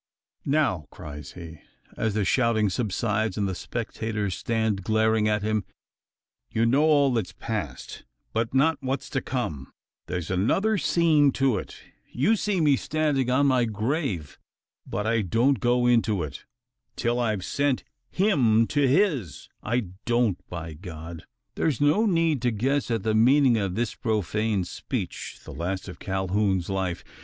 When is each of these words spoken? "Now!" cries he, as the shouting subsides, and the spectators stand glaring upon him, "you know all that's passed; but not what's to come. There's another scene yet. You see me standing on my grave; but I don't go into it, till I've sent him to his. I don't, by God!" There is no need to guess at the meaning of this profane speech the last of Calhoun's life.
"Now!" 0.47 0.87
cries 0.89 1.33
he, 1.33 1.59
as 1.95 2.15
the 2.15 2.25
shouting 2.25 2.71
subsides, 2.71 3.37
and 3.37 3.47
the 3.47 3.53
spectators 3.53 4.33
stand 4.35 4.83
glaring 4.83 5.29
upon 5.29 5.43
him, 5.47 5.65
"you 6.49 6.65
know 6.65 6.81
all 6.81 7.13
that's 7.13 7.33
passed; 7.33 8.03
but 8.33 8.51
not 8.51 8.77
what's 8.81 9.11
to 9.11 9.21
come. 9.21 9.71
There's 10.07 10.31
another 10.31 10.79
scene 10.79 11.31
yet. 11.39 11.75
You 12.11 12.35
see 12.35 12.59
me 12.59 12.77
standing 12.77 13.29
on 13.29 13.45
my 13.45 13.65
grave; 13.65 14.39
but 14.87 15.05
I 15.05 15.21
don't 15.21 15.59
go 15.59 15.85
into 15.85 16.23
it, 16.23 16.45
till 16.95 17.19
I've 17.19 17.45
sent 17.45 17.83
him 18.09 18.65
to 18.69 18.87
his. 18.87 19.49
I 19.61 19.89
don't, 20.05 20.39
by 20.49 20.73
God!" 20.73 21.27
There 21.53 21.67
is 21.67 21.79
no 21.79 22.07
need 22.07 22.41
to 22.41 22.49
guess 22.49 22.89
at 22.89 23.03
the 23.03 23.13
meaning 23.13 23.55
of 23.55 23.75
this 23.75 23.93
profane 23.93 24.63
speech 24.63 25.41
the 25.45 25.53
last 25.53 25.87
of 25.87 25.99
Calhoun's 25.99 26.71
life. 26.71 27.03